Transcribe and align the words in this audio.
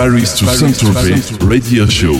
Paris 0.00 0.34
to 0.38 0.46
Saint-Tropez 0.46 1.44
Radio 1.46 1.86
Show. 1.86 2.14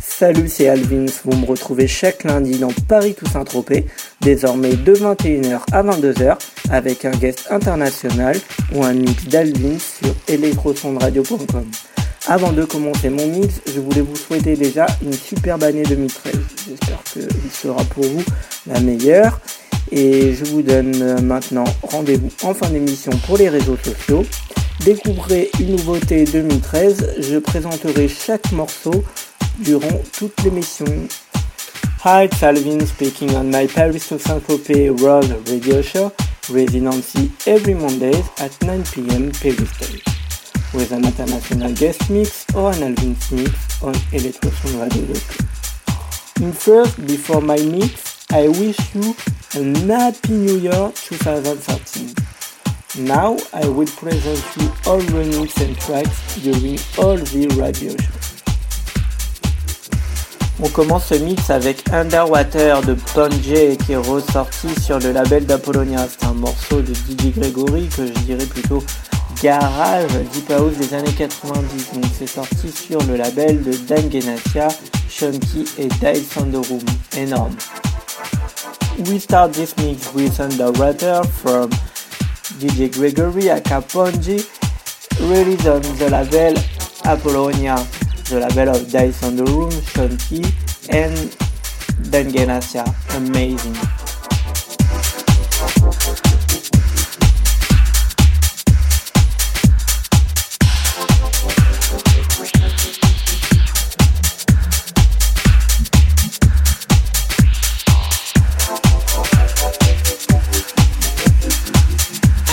Salut, 0.00 0.48
c'est 0.48 0.68
Alvins. 0.68 1.06
Vous 1.24 1.36
me 1.36 1.46
retrouvez 1.46 1.86
chaque 1.86 2.24
lundi 2.24 2.58
dans 2.58 2.72
Paris 2.88 3.14
to 3.14 3.24
Saint-Tropez, 3.28 3.86
désormais 4.20 4.74
de 4.74 4.94
21h 4.94 5.60
à 5.70 5.84
22h, 5.84 6.38
avec 6.70 7.04
un 7.04 7.12
guest 7.12 7.46
international 7.50 8.36
ou 8.74 8.82
un 8.82 8.94
mix 8.94 9.26
d'Alvins 9.26 9.78
sur 9.78 10.12
electrosondradio.com. 10.26 11.70
Avant 12.26 12.50
de 12.50 12.64
commencer 12.64 13.10
mon 13.10 13.28
mix, 13.28 13.60
je 13.72 13.78
voulais 13.78 14.00
vous 14.00 14.16
souhaiter 14.16 14.56
déjà 14.56 14.86
une 15.04 15.12
superbe 15.12 15.62
année 15.62 15.84
2013. 15.84 16.34
J'espère 16.68 17.02
qu'il 17.04 17.52
sera 17.52 17.84
pour 17.84 18.02
vous 18.02 18.24
la 18.66 18.80
meilleure. 18.80 19.40
Et 19.90 20.34
je 20.34 20.44
vous 20.44 20.62
donne 20.62 21.20
maintenant 21.22 21.64
rendez-vous 21.82 22.30
en 22.42 22.54
fin 22.54 22.70
d'émission 22.70 23.12
pour 23.26 23.38
les 23.38 23.48
réseaux 23.48 23.76
sociaux. 23.76 24.24
Découvrez 24.84 25.50
une 25.60 25.72
nouveauté 25.76 26.24
2013. 26.24 27.16
Je 27.18 27.38
présenterai 27.38 28.08
chaque 28.08 28.50
morceau 28.52 29.04
durant 29.58 30.00
toute 30.16 30.42
l'émission. 30.42 30.86
Hi, 32.02 32.24
it's 32.24 32.42
Alvin 32.42 32.86
speaking 32.86 33.34
on 33.36 33.50
my 33.50 33.66
Paris 33.66 34.08
to 34.08 34.18
Saint-Tropez 34.18 34.88
World 35.02 35.30
Radio 35.50 35.82
Show, 35.82 36.10
residency 36.48 37.30
every 37.46 37.74
Monday 37.74 38.14
at 38.38 38.56
9 38.62 38.84
p.m. 38.84 39.30
Paris 39.32 39.70
time, 39.76 40.00
with 40.72 40.92
an 40.92 41.04
international 41.04 41.74
guest 41.74 42.08
mix 42.08 42.46
or 42.54 42.72
an 42.72 42.84
Alvin 42.84 43.14
mix 43.32 43.82
on 43.82 43.92
Electroson 44.12 44.80
Radio. 44.80 45.14
In 46.40 46.52
first, 46.54 47.06
before 47.06 47.42
my 47.42 47.58
mix, 47.58 48.19
I 48.32 48.46
wish 48.46 48.94
you 48.94 49.16
a 49.56 49.78
happy 49.88 50.34
New 50.34 50.58
Year 50.58 50.92
2013. 50.94 52.14
Now 53.04 53.36
I 53.52 53.66
will 53.66 53.88
present 53.88 54.44
you 54.56 54.70
all 54.86 55.00
remix 55.00 55.60
and 55.60 55.76
tracks 55.80 56.36
during 56.36 56.78
all 56.96 57.16
the 57.16 57.48
radio 57.58 57.90
shows. 57.90 58.42
On 60.62 60.68
commence 60.68 61.06
ce 61.06 61.14
mix 61.14 61.50
avec 61.50 61.82
Underwater 61.92 62.82
de 62.82 62.94
Ponje 62.94 63.76
qui 63.84 63.92
est 63.92 63.96
ressorti 63.96 64.68
sur 64.80 65.00
le 65.00 65.10
label 65.10 65.44
d'Apollonia. 65.44 66.06
C'est 66.08 66.26
un 66.26 66.34
morceau 66.34 66.82
de 66.82 66.94
DJ 66.94 67.32
Gregory 67.36 67.88
que 67.88 68.06
je 68.06 68.12
dirais 68.12 68.46
plutôt 68.46 68.84
garage 69.42 70.12
deep 70.32 70.48
house 70.50 70.76
des 70.76 70.94
années 70.94 71.12
90. 71.12 71.94
Donc 71.94 72.04
c'est 72.16 72.28
sorti 72.28 72.70
sur 72.70 73.02
le 73.06 73.16
label 73.16 73.60
de 73.64 73.72
Dan 73.72 74.08
Genasia, 74.08 74.68
Shonky 75.08 75.64
et 75.78 75.88
Dice 75.88 76.36
on 76.36 76.44
the. 76.52 77.16
Énorme. 77.16 77.56
We 78.98 79.18
start 79.18 79.52
this 79.52 79.76
mix 79.78 80.12
with 80.12 80.38
Underwater 80.40 81.22
from 81.24 81.70
DJ 82.58 82.92
Gregory 82.92 83.48
à 83.48 83.60
Caponji, 83.60 84.46
released 85.20 85.66
on 85.66 85.82
the 85.98 86.10
label 86.10 86.60
Apollonia. 87.04 87.76
the 88.30 88.38
label 88.38 88.76
of 88.76 88.90
Dice 88.92 89.24
on 89.24 89.34
the 89.34 89.44
Room, 89.44 89.70
Sean 89.82 90.16
Key, 90.16 90.44
and 90.90 91.16
Dengenasia. 92.10 92.86
Amazing. 93.16 93.76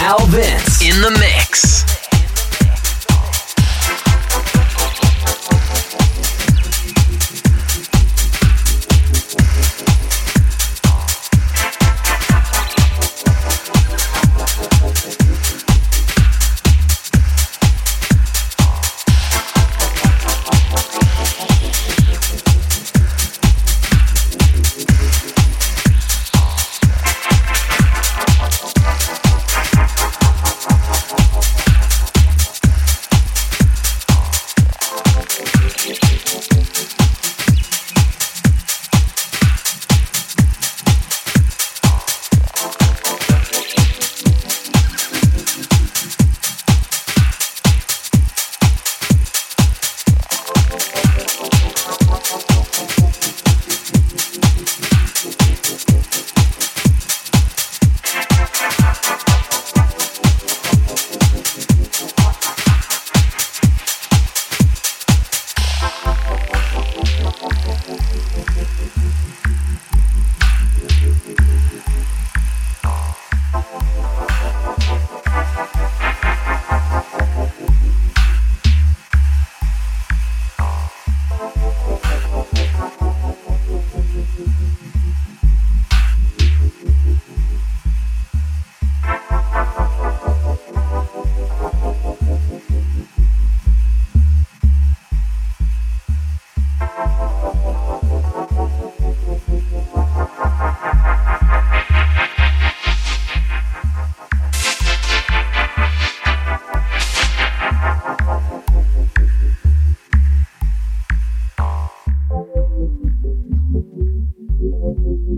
Alvin's 0.07 0.81
in 0.81 1.01
the 1.01 1.11
mix. 1.19 1.46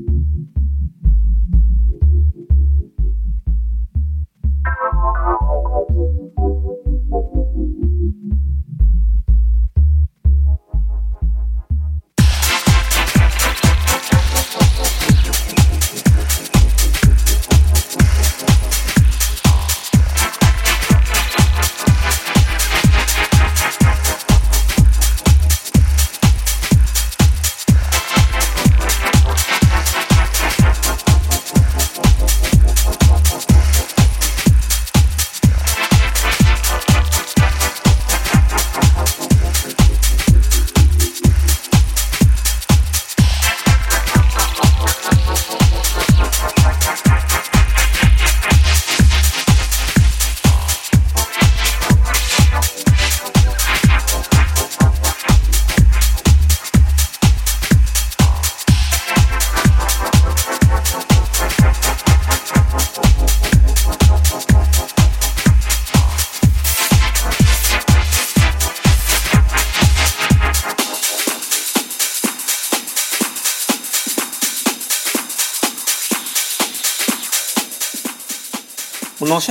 Mm-hmm. 0.09 0.58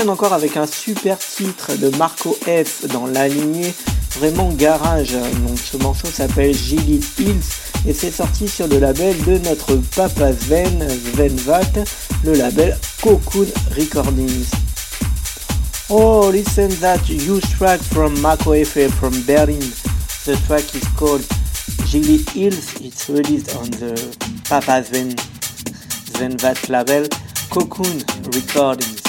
Encore 0.06 0.32
avec 0.32 0.56
un 0.56 0.66
super 0.66 1.18
titre 1.18 1.74
de 1.74 1.88
Marco 1.96 2.38
F 2.42 2.86
dans 2.92 3.06
la 3.06 3.26
lignée 3.26 3.74
vraiment 4.18 4.50
garage. 4.52 5.12
Donc 5.12 5.58
ce 5.58 5.76
morceau 5.78 6.06
s'appelle 6.06 6.54
Gilly 6.54 7.00
Hills 7.18 7.42
et 7.86 7.92
c'est 7.92 8.12
sorti 8.12 8.48
sur 8.48 8.68
le 8.68 8.78
label 8.78 9.16
de 9.24 9.38
notre 9.38 9.74
papa 9.96 10.32
Sven, 10.32 10.86
Sven 10.88 11.34
Vat, 11.38 11.62
le 12.24 12.34
label 12.34 12.78
Cocoon 13.02 13.46
Recordings. 13.76 14.50
Oh, 15.90 16.30
listen 16.32 16.68
that 16.80 17.00
huge 17.08 17.48
track 17.56 17.80
from 17.80 18.20
Marco 18.20 18.52
F 18.52 18.78
from 19.00 19.12
Berlin. 19.22 19.58
The 20.24 20.36
track 20.46 20.74
is 20.74 20.86
called 20.96 21.24
Gilly 21.86 22.24
Hills. 22.34 22.80
It's 22.82 23.08
released 23.08 23.56
on 23.56 23.70
the 23.70 23.98
Papa 24.48 24.84
Sven, 24.84 25.16
Sven 26.14 26.36
Vat 26.38 26.68
label 26.68 27.08
Cocoon 27.50 28.02
Recordings. 28.32 29.07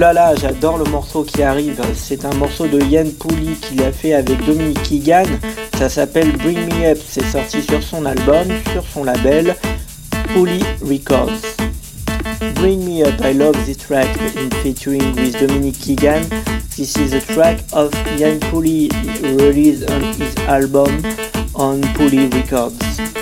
Là, 0.00 0.34
j'adore 0.34 0.78
le 0.78 0.84
morceau 0.84 1.24
qui 1.24 1.42
arrive. 1.42 1.78
C'est 1.94 2.24
un 2.24 2.32
morceau 2.36 2.66
de 2.66 2.80
Yann 2.84 3.12
Pouli 3.12 3.54
qu'il 3.56 3.82
a 3.82 3.92
fait 3.92 4.14
avec 4.14 4.42
Dominique 4.46 4.82
Keegan. 4.82 5.26
Ça 5.76 5.90
s'appelle 5.90 6.32
Bring 6.38 6.58
Me 6.72 6.90
Up. 6.90 6.98
C'est 7.06 7.24
sorti 7.24 7.60
sur 7.60 7.82
son 7.82 8.06
album, 8.06 8.46
sur 8.72 8.82
son 8.82 9.04
label 9.04 9.54
Pouli 10.32 10.62
Records. 10.80 11.30
Bring 12.54 12.82
Me 12.82 13.06
Up, 13.06 13.20
I 13.22 13.34
love 13.34 13.56
this 13.66 13.76
track 13.76 14.08
in 14.36 14.48
featuring 14.62 15.14
with 15.16 15.38
Dominique 15.38 15.78
Keegan. 15.78 16.22
This 16.76 16.96
is 16.96 17.12
a 17.12 17.20
track 17.20 17.60
of 17.74 17.92
Yann 18.18 18.40
Pouli 18.40 18.88
released 19.38 19.90
on 19.90 20.02
his 20.14 20.34
album 20.48 21.02
on 21.54 21.82
Pouli 21.94 22.26
Records. 22.32 23.19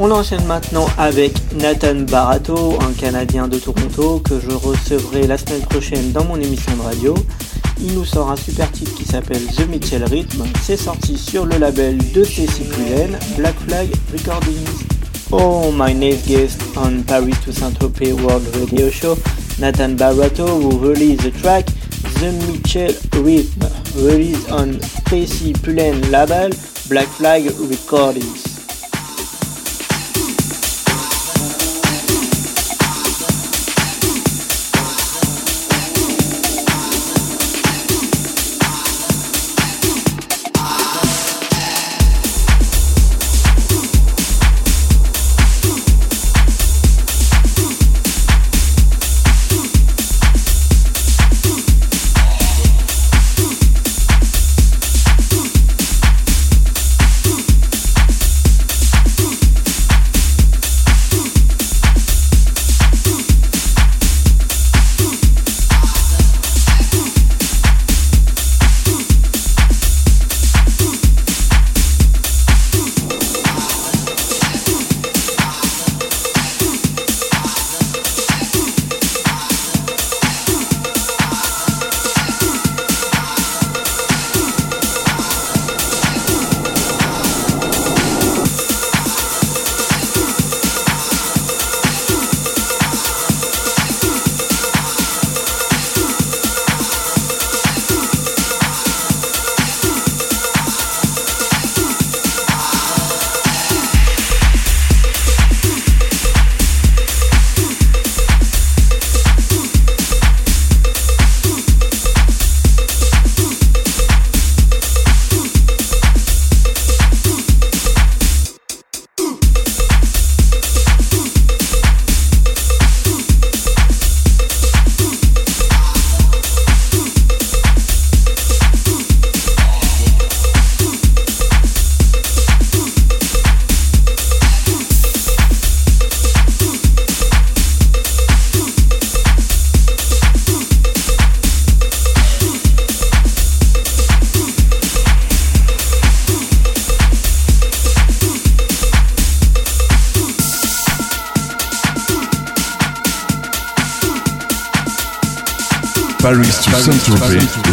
On 0.00 0.10
enchaîne 0.10 0.44
maintenant 0.46 0.88
avec 0.98 1.32
Nathan 1.54 2.00
Barato, 2.10 2.76
un 2.80 2.92
Canadien 2.94 3.46
de 3.46 3.58
Toronto 3.58 4.18
que 4.18 4.40
je 4.40 4.50
recevrai 4.50 5.28
la 5.28 5.38
semaine 5.38 5.62
prochaine 5.62 6.10
dans 6.10 6.24
mon 6.24 6.34
émission 6.34 6.76
de 6.76 6.82
radio. 6.82 7.14
Il 7.80 7.94
nous 7.94 8.04
sort 8.04 8.28
un 8.28 8.36
super 8.36 8.70
titre 8.72 8.92
qui 8.96 9.04
s'appelle 9.04 9.44
The 9.56 9.68
Mitchell 9.68 10.02
Rhythm. 10.02 10.46
C'est 10.62 10.76
sorti 10.76 11.16
sur 11.16 11.46
le 11.46 11.58
label 11.58 11.98
de 12.12 12.24
Stacy 12.24 12.64
Cullen, 12.64 13.16
Black 13.36 13.54
Flag 13.68 13.88
Recordings. 14.12 14.84
Oh, 15.30 15.70
my 15.72 15.94
next 15.94 16.26
guest 16.26 16.60
on 16.76 17.02
Paris 17.04 17.36
to 17.44 17.52
Saint-Tropez 17.52 18.14
World 18.14 18.44
Radio 18.56 18.90
Show, 18.90 19.16
Nathan 19.60 19.90
Barato, 19.90 20.60
who 20.60 20.76
released 20.76 21.22
the 21.22 21.30
track 21.40 21.66
The 22.18 22.32
Mitchell 22.48 22.92
Rhythm, 23.22 23.70
released 24.04 24.50
on 24.50 24.80
Stacy 24.82 25.52
Pullen 25.52 26.10
label, 26.10 26.50
Black 26.88 27.06
Flag 27.06 27.44
Recordings. 27.60 28.53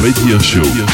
Radio 0.01 0.39
Show. 0.39 0.90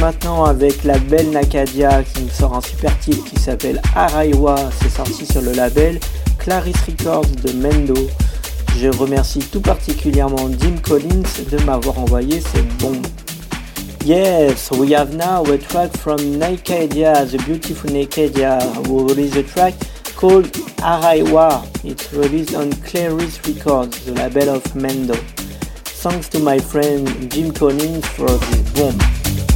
Maintenant 0.00 0.44
avec 0.44 0.84
la 0.84 0.96
belle 0.98 1.30
Nakadia 1.30 2.04
qui 2.04 2.22
nous 2.22 2.28
sort 2.28 2.54
un 2.54 2.60
super 2.60 2.96
titre 3.00 3.24
qui 3.24 3.36
s'appelle 3.36 3.80
Araiwa. 3.96 4.56
C'est 4.80 4.90
sorti 4.90 5.26
sur 5.26 5.42
le 5.42 5.52
label 5.52 5.98
Clarice 6.38 6.76
Records 6.86 7.26
de 7.42 7.52
Mendo. 7.52 7.96
Je 8.78 8.88
remercie 8.88 9.40
tout 9.40 9.60
particulièrement 9.60 10.48
Jim 10.60 10.76
Collins 10.82 11.24
de 11.50 11.58
m'avoir 11.64 11.98
envoyé 11.98 12.40
cette 12.40 12.76
bombe. 12.78 13.06
Yes, 14.04 14.70
we 14.70 14.94
have 14.94 15.16
now 15.16 15.42
a 15.52 15.58
track 15.58 15.96
from 15.96 16.18
Nakadia, 16.38 17.26
the 17.28 17.42
beautiful 17.44 17.90
Nakadia, 17.90 18.60
who 18.86 19.08
released 19.08 19.36
a 19.36 19.42
track 19.42 19.74
called 20.16 20.46
Araiwa. 20.78 21.64
It's 21.82 22.12
released 22.12 22.54
on 22.54 22.70
Clarice 22.84 23.40
Records, 23.48 24.04
the 24.04 24.12
label 24.12 24.54
of 24.54 24.62
Mendo. 24.74 25.16
Thanks 26.02 26.28
to 26.28 26.38
my 26.38 26.58
friend 26.58 27.28
Jim 27.32 27.52
Collins 27.52 28.06
for 28.06 28.28
this 28.28 28.70
bomb. 28.74 29.55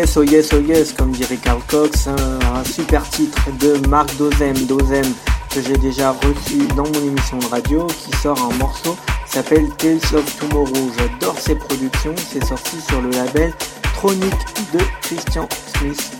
Yes, 0.00 0.16
oh 0.16 0.22
yes, 0.22 0.50
oh 0.54 0.60
yes, 0.60 0.92
comme 0.94 1.10
dirait 1.10 1.36
Carl 1.36 1.60
Cox, 1.68 2.06
un, 2.06 2.64
super 2.64 3.06
titre 3.10 3.38
de 3.58 3.86
Marc 3.86 4.16
Dozem, 4.16 4.54
Dozem, 4.66 5.04
que 5.50 5.60
j'ai 5.60 5.76
déjà 5.76 6.12
reçu 6.12 6.66
dans 6.74 6.86
mon 6.86 7.06
émission 7.06 7.36
de 7.36 7.44
radio, 7.44 7.86
qui 7.86 8.10
sort 8.16 8.40
un 8.40 8.56
morceau 8.56 8.96
s'appelle 9.26 9.68
Tales 9.76 9.98
of 10.14 10.38
Tomorrow. 10.38 10.90
J'adore 10.96 11.38
ses 11.38 11.54
productions, 11.54 12.14
c'est 12.16 12.42
sorti 12.42 12.80
sur 12.80 13.02
le 13.02 13.10
label 13.10 13.52
Tronic 13.94 14.32
de 14.72 14.78
Christian 15.02 15.46
Smith. 15.76 16.18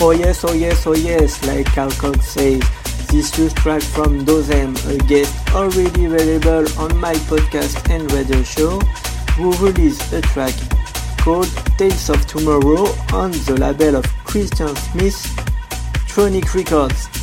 Oh 0.00 0.12
yes, 0.12 0.42
oh 0.44 0.54
yes, 0.54 0.86
oh 0.86 0.94
yes, 0.94 1.44
like 1.44 1.70
Carl 1.74 1.92
Cox 1.98 2.26
says. 2.26 2.62
This 3.14 3.38
used 3.38 3.56
track 3.58 3.80
from 3.80 4.24
Dozem, 4.24 4.74
a 4.90 4.98
guest 5.06 5.32
already 5.54 6.06
available 6.06 6.66
on 6.80 6.96
my 6.96 7.14
podcast 7.30 7.88
and 7.88 8.10
radio 8.10 8.42
show, 8.42 8.80
who 9.36 9.52
released 9.64 10.12
a 10.12 10.20
track 10.20 10.52
called 11.18 11.46
Tales 11.78 12.10
of 12.10 12.26
Tomorrow 12.26 12.86
on 13.12 13.30
the 13.46 13.56
label 13.56 13.94
of 13.94 14.04
Christian 14.24 14.74
Smith, 14.74 15.22
Tronic 16.08 16.52
Records. 16.54 17.13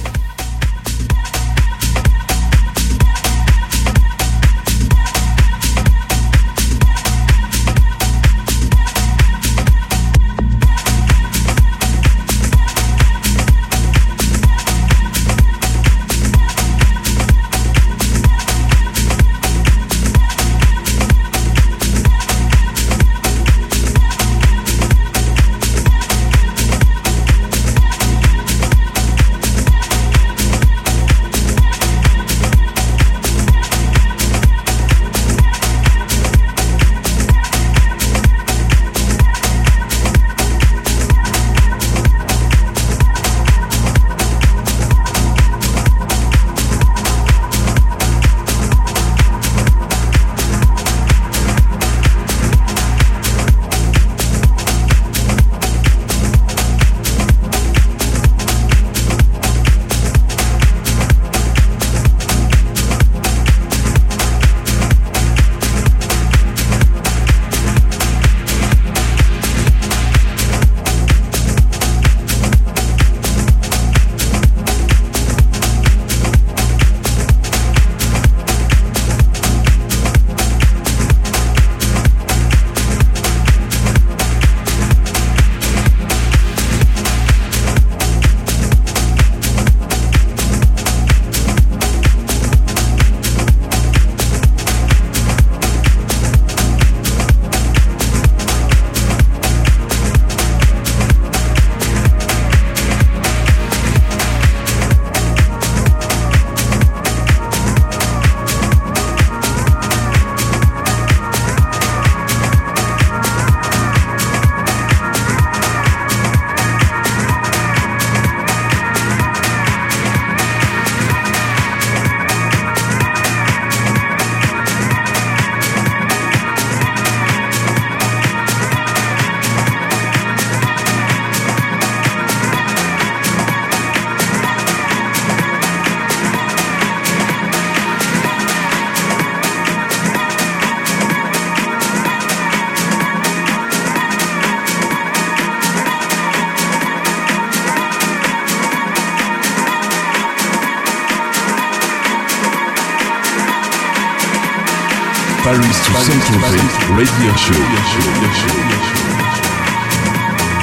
Radio 156.98 157.34
Show. 157.36 157.54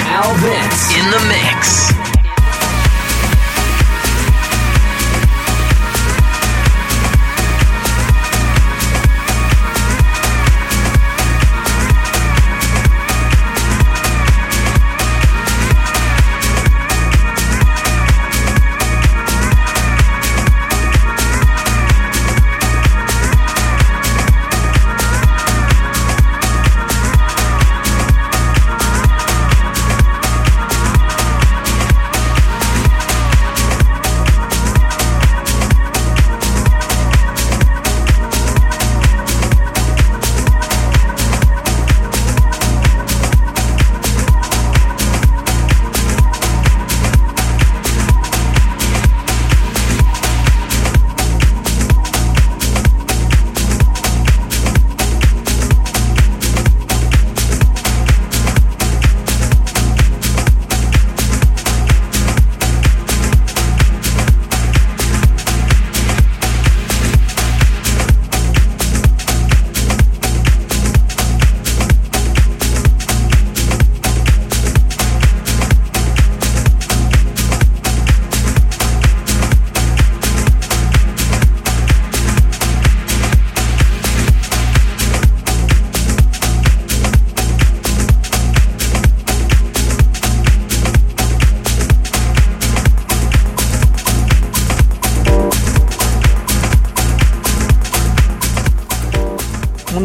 Alvin 0.07 0.69
in 0.97 1.11
the 1.11 1.25
mix. 1.29 1.88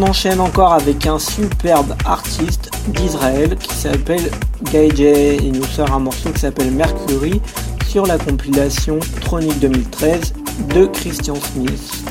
Enchaîne 0.03 0.39
encore 0.39 0.73
avec 0.73 1.07
un 1.07 1.17
superbe 1.19 1.95
artiste 2.05 2.69
d'Israël 2.87 3.55
qui 3.55 3.73
s'appelle 3.73 4.29
Gaije. 4.71 5.39
Il 5.41 5.53
nous 5.53 5.65
sort 5.65 5.91
un 5.91 5.99
morceau 5.99 6.29
qui 6.31 6.39
s'appelle 6.39 6.71
Mercury 6.71 7.41
sur 7.87 8.05
la 8.05 8.17
compilation 8.17 8.99
Tronic 9.21 9.59
2013 9.59 10.33
de 10.75 10.85
Christian 10.87 11.35
Smith. 11.35 12.03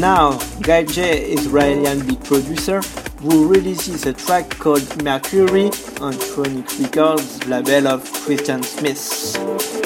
Now, 0.00 0.38
Gaije, 0.60 1.28
Israeli 1.28 2.02
beat 2.02 2.22
producer, 2.24 2.80
who 3.20 3.46
releases 3.48 4.04
a 4.06 4.12
track 4.12 4.58
called 4.58 5.02
Mercury 5.02 5.66
on 6.00 6.12
Tronic 6.12 6.68
Records, 6.80 7.46
label 7.46 7.86
of 7.86 8.02
Christian 8.24 8.62
Smith. 8.62 9.85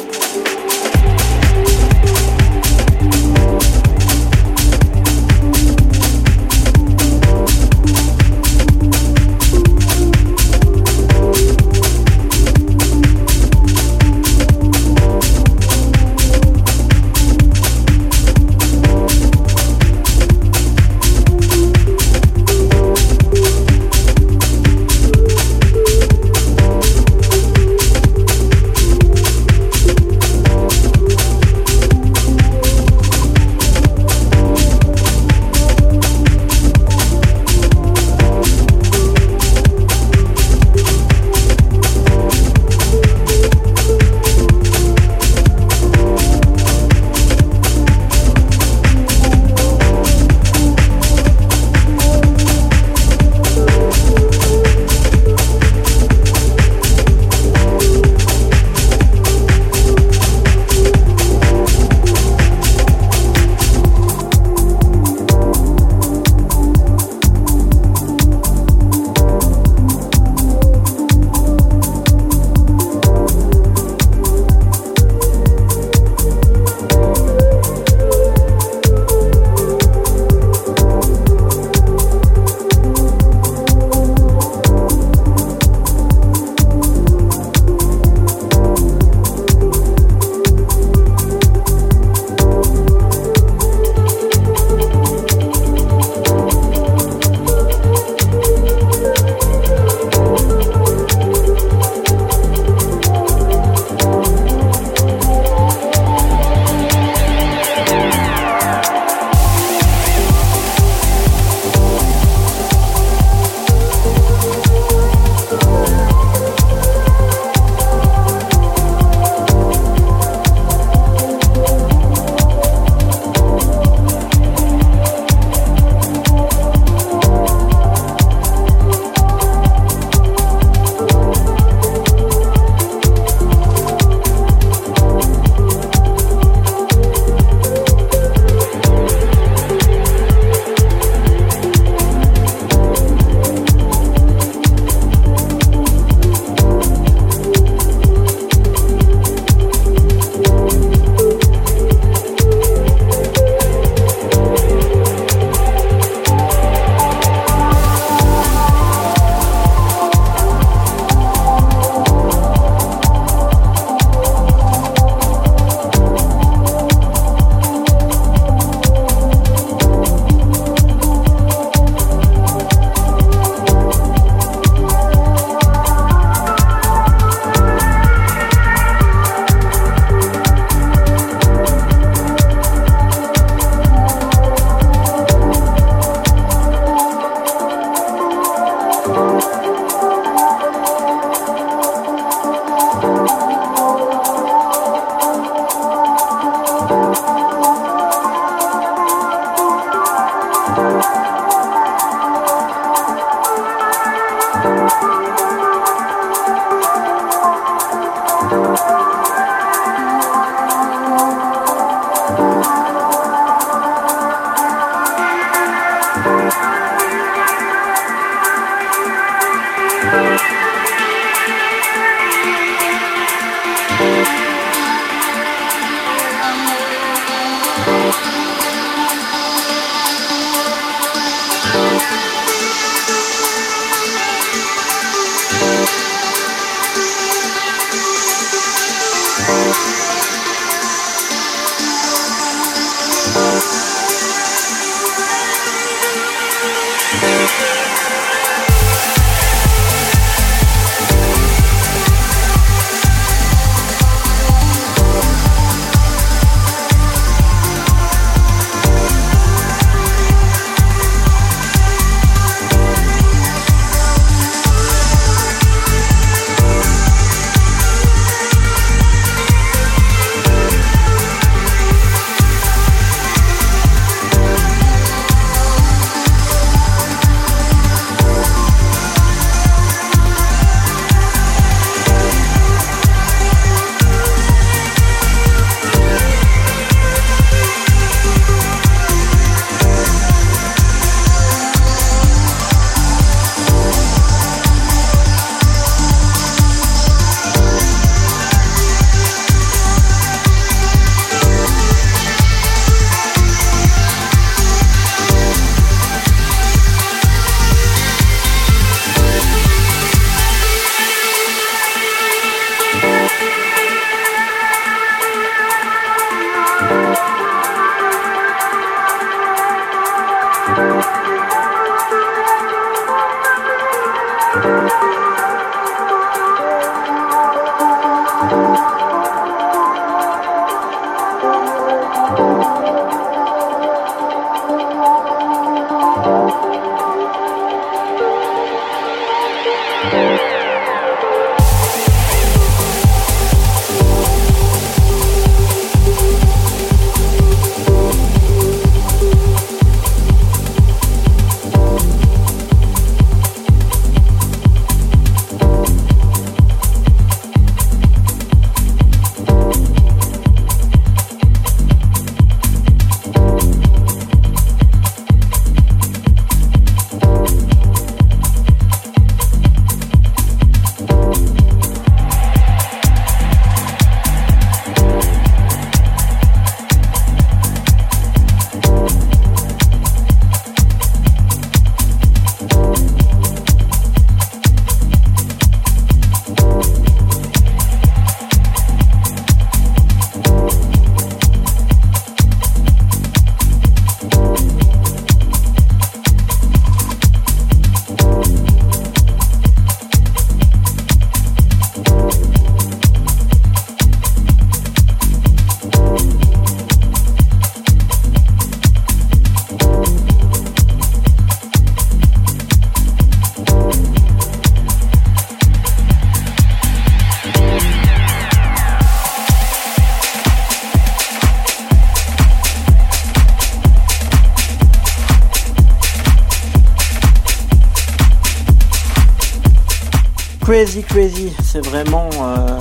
C'est 431.83 431.89
vraiment 431.89 432.29
euh, 432.43 432.79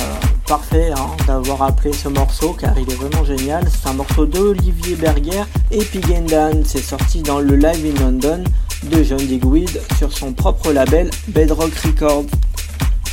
parfait 0.47 0.91
hein, 0.91 1.15
d'avoir 1.27 1.61
appelé 1.61 1.93
ce 1.93 2.09
morceau 2.09 2.53
car 2.53 2.77
il 2.77 2.91
est 2.91 2.95
vraiment 2.95 3.23
génial. 3.23 3.63
C'est 3.69 3.87
un 3.87 3.93
morceau 3.93 4.25
d'Olivier 4.25 4.95
Berger 4.95 5.43
et 5.71 5.83
Pigendan. 5.83 6.63
C'est 6.65 6.81
sorti 6.81 7.21
dans 7.21 7.39
le 7.39 7.55
Live 7.55 7.95
in 7.95 8.01
London 8.01 8.43
de 8.83 9.03
John 9.03 9.19
Digweed 9.19 9.81
sur 9.97 10.11
son 10.11 10.33
propre 10.33 10.71
label 10.71 11.09
Bedrock 11.29 11.73
Records. 11.85 12.25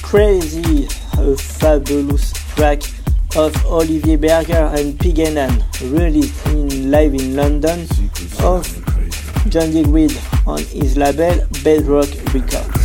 Crazy, 0.03 0.89
a 1.19 1.37
fabulous 1.37 2.33
track 2.57 2.83
of 3.37 3.53
Olivier 3.71 4.17
Berger 4.17 4.71
and 4.77 4.93
Pigendan, 4.99 5.53
released 5.93 6.47
in 6.47 6.91
Live 6.91 7.15
in 7.15 7.37
London 7.37 7.87
of 8.43 8.67
John 9.51 9.71
Digweed 9.71 10.17
on 10.47 10.59
his 10.59 10.97
label 10.97 11.47
Bedrock 11.63 12.09
Records. 12.33 12.76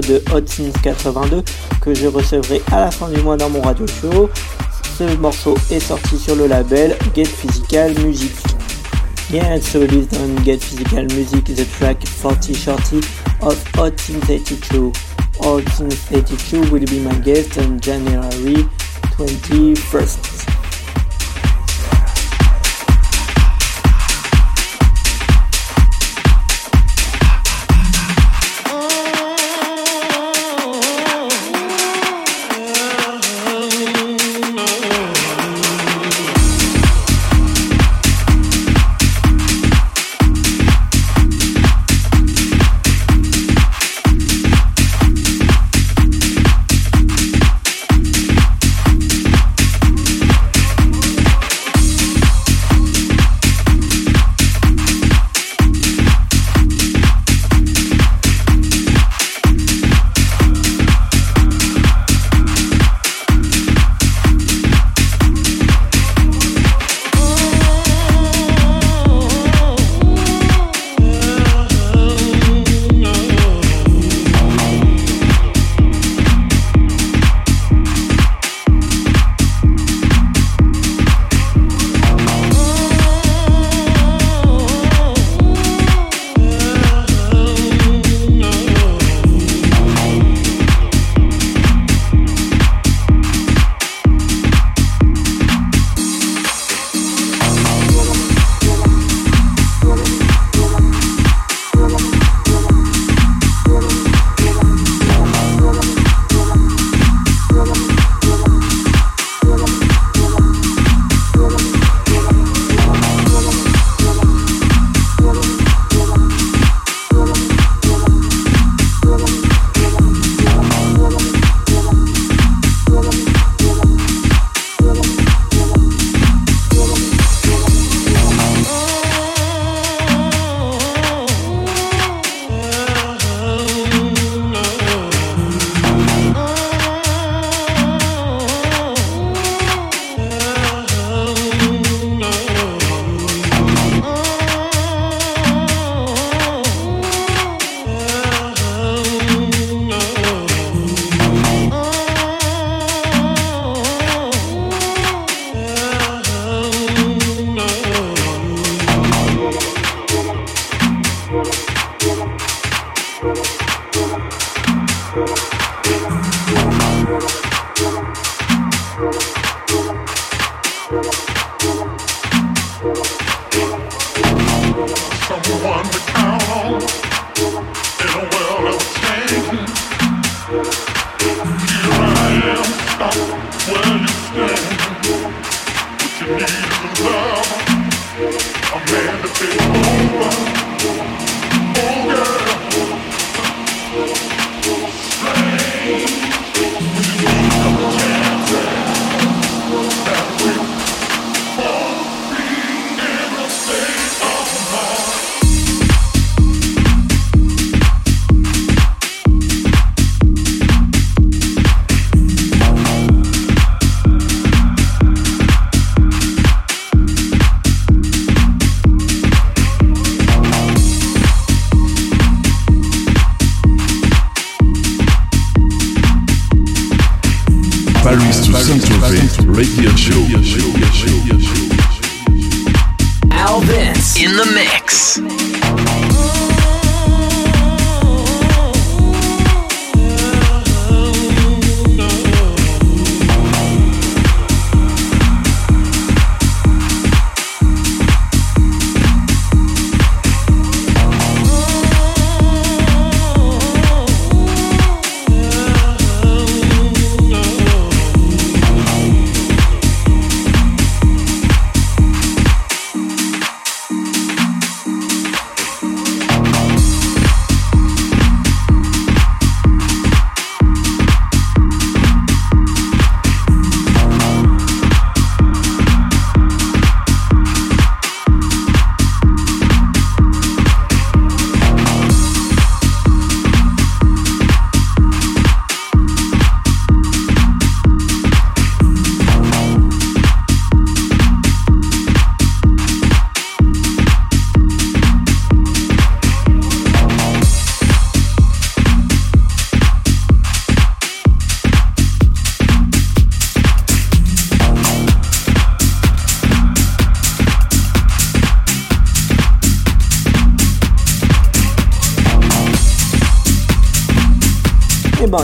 De 0.00 0.22
Hot 0.32 0.46
Sins 0.46 0.72
82 0.82 1.42
que 1.80 1.94
je 1.94 2.06
recevrai 2.06 2.62
à 2.72 2.80
la 2.80 2.90
fin 2.90 3.08
du 3.08 3.20
mois 3.20 3.36
dans 3.36 3.50
mon 3.50 3.60
radio 3.60 3.86
show. 3.86 4.30
Ce 4.98 5.16
morceau 5.16 5.56
est 5.70 5.80
sorti 5.80 6.18
sur 6.18 6.36
le 6.36 6.46
label 6.46 6.96
Get 7.14 7.24
Physical 7.24 7.92
Music. 8.04 8.32
Yeah, 9.30 9.58
so 9.60 9.80
released 9.80 10.14
on 10.20 10.42
Get 10.44 10.58
Physical 10.58 11.04
Music 11.14 11.44
the 11.44 11.66
track 11.78 12.06
Forty 12.06 12.54
Shorty 12.54 13.00
of 13.40 13.62
Hot 13.76 13.98
Sins 13.98 14.28
82. 14.28 14.92
Hot 15.40 15.68
Sins 15.70 15.94
82 16.12 16.70
will 16.70 16.84
be 16.84 17.00
my 17.00 17.14
guest 17.20 17.58
on 17.58 17.80
January 17.80 18.66
21st. 19.16 20.31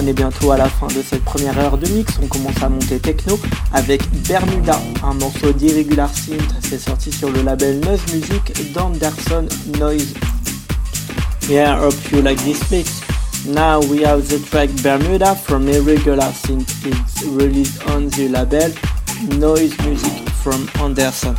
Est 0.08 0.12
bientôt 0.12 0.50
à 0.50 0.56
la 0.56 0.68
fin 0.68 0.86
de 0.88 1.02
cette 1.02 1.24
première 1.24 1.58
heure 1.58 1.76
de 1.76 1.86
mix. 1.88 2.18
On 2.22 2.26
commence 2.26 2.62
à 2.62 2.68
monter 2.68 2.98
techno 2.98 3.38
avec 3.72 4.02
Bermuda, 4.26 4.80
un 5.02 5.14
morceau 5.14 5.52
d'Irregular 5.52 6.08
Synth. 6.14 6.54
C'est 6.62 6.78
sorti 6.78 7.12
sur 7.12 7.30
le 7.30 7.42
label 7.42 7.80
Noise 7.80 8.00
Music 8.12 8.72
d'Anderson 8.72 9.46
Noise. 9.78 10.14
Yeah, 11.48 11.78
hope 11.80 11.94
you 12.12 12.22
like 12.22 12.42
this 12.44 12.70
mix. 12.70 13.02
Now 13.46 13.80
we 13.80 14.02
have 14.04 14.26
the 14.28 14.38
track 14.50 14.70
Bermuda 14.82 15.34
from 15.34 15.68
Irregular 15.68 16.32
Synth. 16.32 16.86
It's 16.86 17.22
released 17.24 17.82
on 17.88 18.08
the 18.10 18.28
label 18.28 18.72
Noise 19.38 19.76
Music 19.84 20.28
from 20.42 20.68
Anderson. 20.80 21.36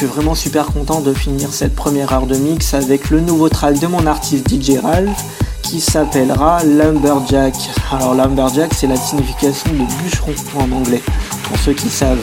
Suis 0.00 0.06
vraiment 0.06 0.34
super 0.34 0.66
content 0.66 1.00
de 1.00 1.14
finir 1.14 1.54
cette 1.54 1.74
première 1.74 2.12
heure 2.12 2.26
de 2.26 2.36
mix 2.36 2.74
avec 2.74 3.08
le 3.08 3.20
nouveau 3.20 3.48
track 3.48 3.78
de 3.78 3.86
mon 3.86 4.06
artiste 4.06 4.46
DJ 4.46 4.76
Ralph 4.76 5.24
qui 5.62 5.80
s'appellera 5.80 6.62
Lumberjack. 6.64 7.54
Alors 7.90 8.14
Lumberjack 8.14 8.74
c'est 8.74 8.88
la 8.88 8.96
signification 8.96 9.72
de 9.72 10.02
bûcheron 10.02 10.34
en 10.58 10.70
anglais, 10.72 11.00
pour 11.44 11.58
ceux 11.60 11.72
qui 11.72 11.88
savent. 11.88 12.20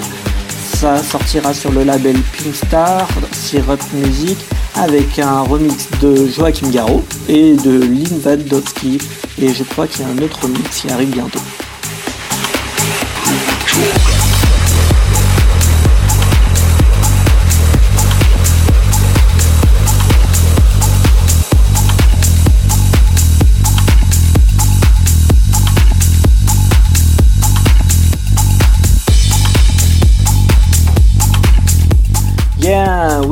Ça 0.75 1.01
sortira 1.01 1.51
sur 1.55 1.71
le 1.71 1.83
label 1.83 2.15
Pink 2.37 2.53
Star, 2.53 3.07
Syrup 3.31 3.81
Music, 3.93 4.37
avec 4.75 5.17
un 5.17 5.41
remix 5.41 5.87
de 5.99 6.27
Joachim 6.27 6.69
Garraud 6.69 7.03
et 7.27 7.55
de 7.55 7.71
Lynn 7.71 8.19
Vadowski. 8.19 8.99
Et 9.41 9.51
je 9.51 9.63
crois 9.63 9.87
qu'il 9.87 10.05
y 10.05 10.07
a 10.07 10.11
un 10.11 10.17
autre 10.19 10.47
mix 10.47 10.81
qui 10.81 10.91
arrive 10.91 11.09
bientôt. 11.09 11.39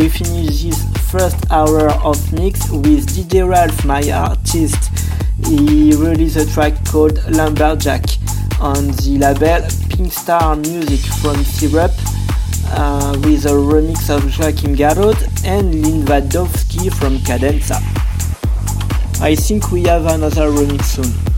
We 0.01 0.09
finish 0.09 0.63
this 0.63 1.11
first 1.11 1.51
hour 1.51 1.91
of 2.01 2.33
mix 2.33 2.71
with 2.71 3.05
DJ 3.13 3.47
Ralph, 3.47 3.85
my 3.85 4.01
artist. 4.11 4.89
He 5.45 5.93
released 5.93 6.37
a 6.37 6.51
track 6.51 6.73
called 6.85 7.23
Lumberjack 7.29 8.05
on 8.59 8.87
the 8.87 9.17
label 9.19 9.67
Pink 9.89 10.11
Star 10.11 10.55
Music 10.55 11.01
from 11.21 11.43
Syrup 11.43 11.91
uh, 12.71 13.15
with 13.23 13.45
a 13.45 13.49
remix 13.49 14.09
of 14.09 14.23
Joachim 14.35 14.75
Garrod 14.75 15.21
and 15.45 15.85
Lynn 15.85 16.03
Vadowski 16.03 16.91
from 16.91 17.19
Cadenza. 17.19 17.77
I 19.21 19.35
think 19.35 19.71
we 19.71 19.83
have 19.83 20.07
another 20.07 20.49
remix 20.49 20.83
soon. 20.85 21.30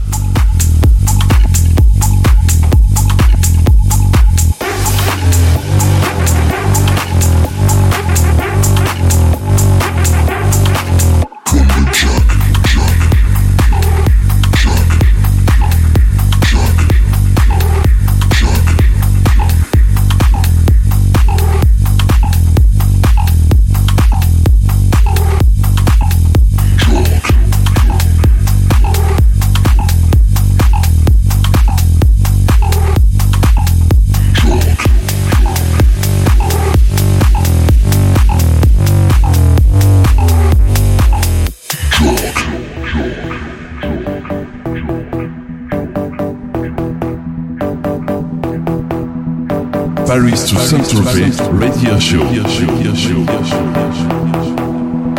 To 50.54 50.60
Saint-Tropez 50.60 51.40
Radio 51.60 52.00
Show. 52.00 52.22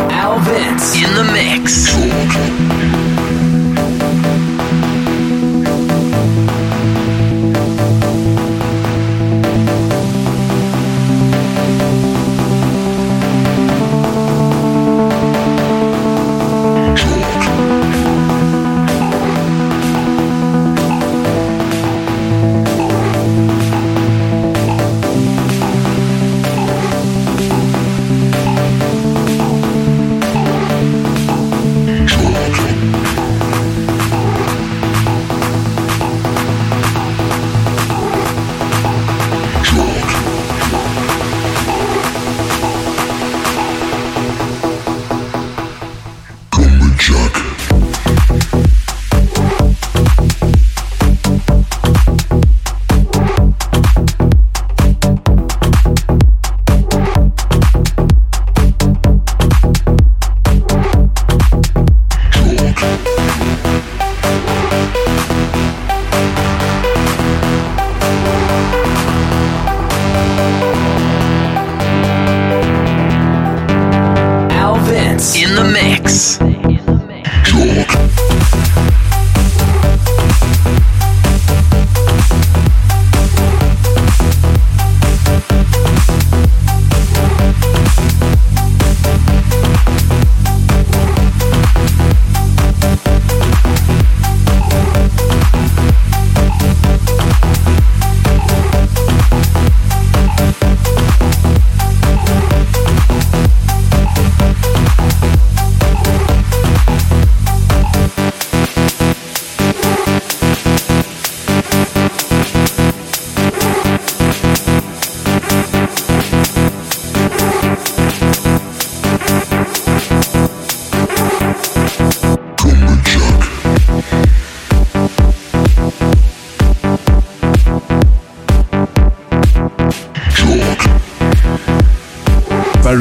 Alvin. 0.09 0.75
In 0.95 1.13
the 1.13 1.23
mix. 1.33 2.84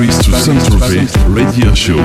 Paris 0.04 0.18
to 0.18 0.32
Saint-Tropez 0.32 1.34
radio 1.34 1.74
show. 1.74 1.98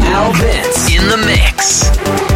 Al 0.00 0.32
Vince 0.32 0.94
in 0.94 1.08
the 1.08 1.16
mix. 1.26 2.33